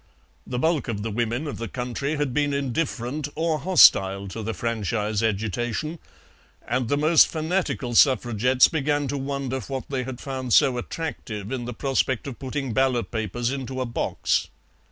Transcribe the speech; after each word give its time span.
The 0.47 0.57
bulk 0.57 0.87
of 0.87 1.03
the 1.03 1.11
women 1.11 1.45
of 1.45 1.59
the 1.59 1.67
country 1.67 2.15
had 2.15 2.33
been 2.33 2.55
indifferent 2.55 3.27
or 3.35 3.59
hostile 3.59 4.27
to 4.29 4.41
the 4.41 4.55
franchise 4.55 5.21
agitation, 5.21 5.99
and 6.67 6.87
the 6.87 6.97
most 6.97 7.27
fanatical 7.27 7.93
Suffragettes 7.93 8.67
began 8.67 9.07
to 9.09 9.17
wonder 9.19 9.59
what 9.59 9.87
they 9.89 10.01
had 10.03 10.19
found 10.19 10.53
so 10.53 10.79
attractive 10.79 11.51
in 11.51 11.65
the 11.65 11.73
prospect 11.75 12.25
of 12.25 12.39
putting 12.39 12.73
ballot 12.73 13.11
papers 13.11 13.51
into 13.51 13.79
a 13.79 13.85
box. 13.85 14.47